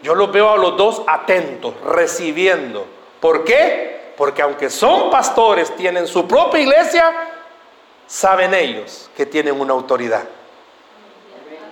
[0.06, 2.86] yo los veo a los dos atentos, recibiendo.
[3.18, 4.12] ¿Por qué?
[4.16, 7.12] Porque aunque son pastores, tienen su propia iglesia,
[8.06, 10.22] saben ellos que tienen una autoridad.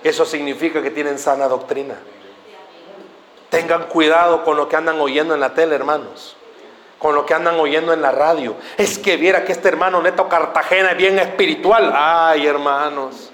[0.03, 1.95] Eso significa que tienen sana doctrina.
[3.49, 6.35] Tengan cuidado con lo que andan oyendo en la tele, hermanos.
[6.99, 8.55] Con lo que andan oyendo en la radio.
[8.77, 11.93] Es que viera que este hermano Neto Cartagena es bien espiritual.
[11.95, 13.31] Ay, hermanos.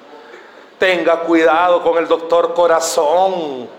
[0.80, 3.70] Tenga cuidado con el doctor corazón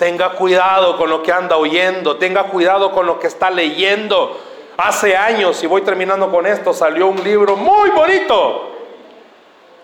[0.00, 4.40] Tenga cuidado con lo que anda oyendo, tenga cuidado con lo que está leyendo.
[4.78, 8.76] Hace años, y voy terminando con esto, salió un libro muy bonito,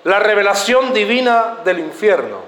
[0.04, 2.38] La revelación divina del infierno.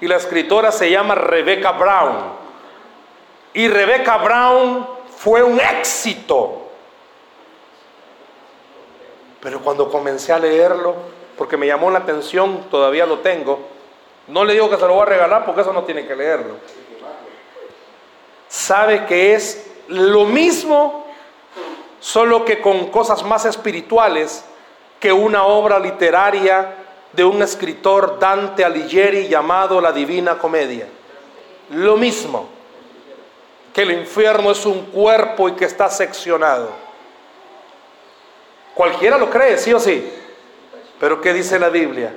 [0.00, 2.16] Y la escritora se llama Rebecca Brown.
[3.54, 4.88] Y Rebecca Brown
[5.18, 6.62] fue un éxito.
[9.40, 10.94] Pero cuando comencé a leerlo,
[11.36, 13.60] porque me llamó la atención, todavía lo tengo,
[14.26, 16.56] no le digo que se lo voy a regalar porque eso no tiene que leerlo
[18.48, 21.06] sabe que es lo mismo,
[22.00, 24.44] solo que con cosas más espirituales
[24.98, 26.74] que una obra literaria
[27.12, 30.88] de un escritor Dante Alighieri llamado La Divina Comedia.
[31.70, 32.48] Lo mismo,
[33.78, 36.70] que el infierno es un cuerpo y que está seccionado.
[38.74, 40.12] Cualquiera lo cree, sí o sí.
[40.98, 42.12] Pero ¿qué dice la Biblia?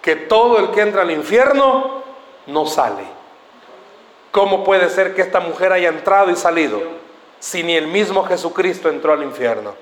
[0.00, 2.02] Que todo el que entra al infierno
[2.46, 3.02] no sale.
[4.30, 6.80] ¿Cómo puede ser que esta mujer haya entrado y salido
[7.38, 9.74] si ni el mismo Jesucristo entró al infierno?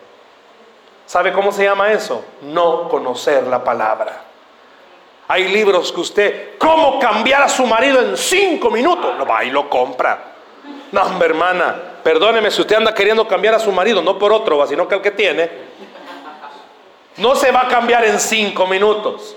[1.06, 2.24] ¿Sabe cómo se llama eso?
[2.40, 4.24] No conocer la palabra.
[5.28, 9.16] Hay libros que usted, ¿cómo cambiar a su marido en cinco minutos?
[9.16, 10.31] Lo va y lo compra.
[10.92, 11.74] No, hermana,
[12.04, 15.00] perdóneme si usted anda queriendo cambiar a su marido, no por otro, sino que el
[15.00, 15.50] que tiene.
[17.16, 19.36] No se va a cambiar en cinco minutos.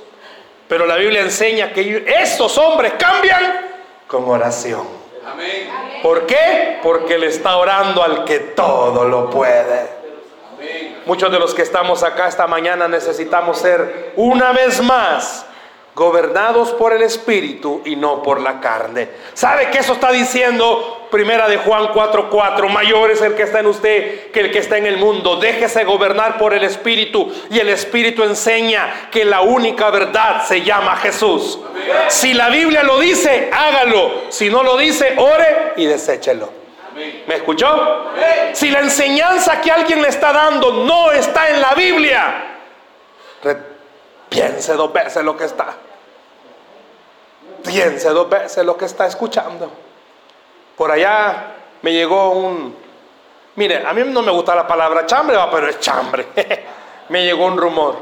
[0.68, 3.66] Pero la Biblia enseña que estos hombres cambian
[4.08, 4.86] con oración.
[6.02, 6.80] ¿Por qué?
[6.84, 9.96] Porque le está orando al que todo lo puede.
[11.06, 15.46] Muchos de los que estamos acá esta mañana necesitamos ser una vez más
[15.96, 19.08] gobernados por el Espíritu y no por la carne.
[19.34, 22.68] ¿Sabe qué eso está diciendo Primera de Juan 4:4?
[22.68, 25.38] Mayor es el que está en usted que el que está en el mundo.
[25.38, 30.98] Déjese gobernar por el Espíritu y el Espíritu enseña que la única verdad se llama
[30.98, 31.60] Jesús.
[32.10, 34.26] Si la Biblia lo dice, hágalo.
[34.30, 36.66] Si no lo dice, ore y deséchelo.
[37.28, 38.12] ¿Me escuchó?
[38.54, 42.55] Si la enseñanza que alguien le está dando no está en la Biblia,
[44.36, 45.74] piense dos veces lo que está.
[47.64, 49.72] Piense dos veces lo que está escuchando.
[50.76, 52.76] Por allá me llegó un...
[53.56, 56.28] Mire, a mí no me gusta la palabra chambre, pero es chambre.
[57.10, 57.96] me llegó un rumor.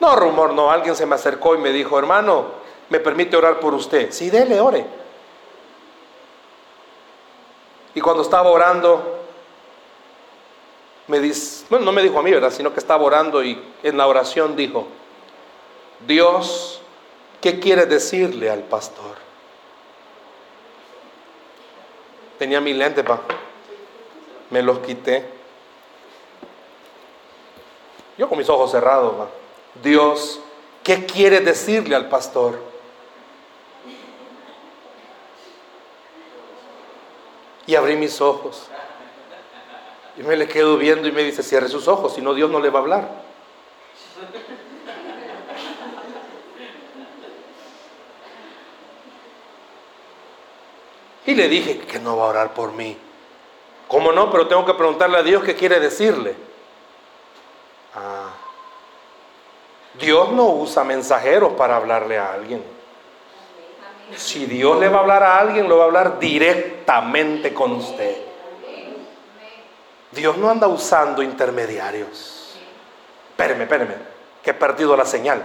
[0.00, 0.70] No, rumor, no.
[0.70, 2.46] Alguien se me acercó y me dijo, hermano,
[2.88, 4.10] ¿me permite orar por usted?
[4.10, 4.86] Sí, dele, ore.
[7.94, 9.21] Y cuando estaba orando,
[11.68, 12.52] bueno, no me dijo a mí, ¿verdad?
[12.52, 14.86] Sino que estaba orando y en la oración dijo,
[16.06, 16.80] Dios,
[17.40, 19.16] ¿qué quiere decirle al pastor?
[22.38, 23.20] Tenía mi lente, pa.
[24.50, 25.24] Me los quité.
[28.18, 29.28] Yo con mis ojos cerrados, pa.
[29.82, 30.40] Dios,
[30.82, 32.58] ¿qué quiere decirle al pastor?
[37.66, 38.68] Y abrí mis ojos.
[40.16, 42.60] Y me le quedo viendo y me dice, cierre sus ojos, si no Dios no
[42.60, 43.08] le va a hablar.
[51.24, 52.96] Y le dije que no va a orar por mí.
[53.88, 54.30] ¿Cómo no?
[54.30, 56.34] Pero tengo que preguntarle a Dios qué quiere decirle.
[57.94, 58.30] Ah.
[59.94, 62.62] Dios no usa mensajeros para hablarle a alguien.
[64.16, 68.31] Si Dios le va a hablar a alguien, lo va a hablar directamente con usted.
[70.12, 72.58] Dios no anda usando intermediarios.
[73.30, 73.94] Espéreme, espéreme,
[74.42, 75.42] que he perdido la señal.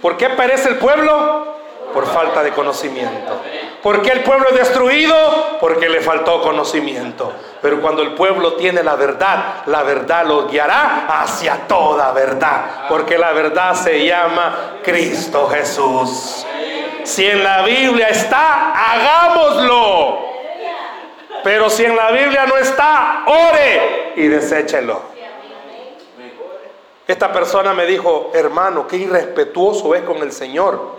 [0.00, 1.58] ¿Por qué perece el pueblo?
[1.92, 3.40] Por falta de conocimiento.
[3.82, 5.58] ¿Por qué el pueblo es destruido?
[5.58, 7.32] Porque le faltó conocimiento.
[7.60, 12.86] Pero cuando el pueblo tiene la verdad, la verdad lo guiará hacia toda verdad.
[12.88, 16.46] Porque la verdad se llama Cristo Jesús.
[17.10, 20.20] Si en la Biblia está, hagámoslo.
[21.42, 25.02] Pero si en la Biblia no está, ore y deséchelo.
[27.08, 30.98] Esta persona me dijo, hermano, qué irrespetuoso es con el Señor.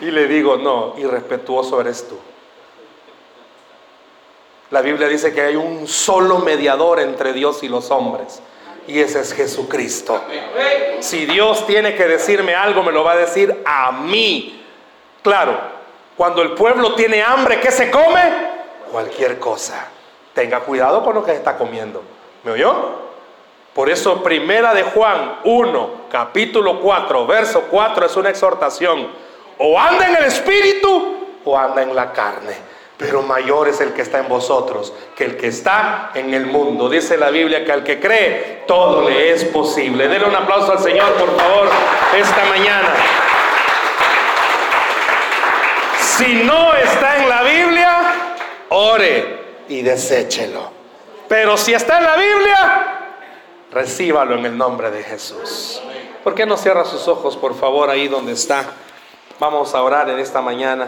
[0.00, 2.18] Y le digo, no, irrespetuoso eres tú.
[4.70, 8.40] La Biblia dice que hay un solo mediador entre Dios y los hombres.
[8.88, 10.24] Y ese es Jesucristo.
[11.00, 14.64] Si Dios tiene que decirme algo, me lo va a decir a mí.
[15.22, 15.58] Claro,
[16.16, 18.48] cuando el pueblo tiene hambre, ¿qué se come?
[18.90, 19.88] Cualquier cosa.
[20.32, 22.02] Tenga cuidado con lo que está comiendo.
[22.44, 23.08] ¿Me oyó?
[23.74, 29.08] Por eso primera de Juan 1, capítulo 4, verso 4 es una exhortación.
[29.58, 32.56] O anda en el espíritu o anda en la carne.
[32.98, 36.88] Pero mayor es el que está en vosotros que el que está en el mundo.
[36.88, 40.08] Dice la Biblia que al que cree, todo le es posible.
[40.08, 41.68] Denle un aplauso al Señor, por favor,
[42.16, 42.88] esta mañana.
[46.00, 48.00] Si no está en la Biblia,
[48.70, 49.38] ore
[49.68, 50.72] y deséchelo.
[51.28, 52.98] Pero si está en la Biblia,
[53.70, 55.80] recíbalo en el nombre de Jesús.
[56.24, 58.64] ¿Por qué no cierra sus ojos, por favor, ahí donde está?
[59.38, 60.86] Vamos a orar en esta mañana.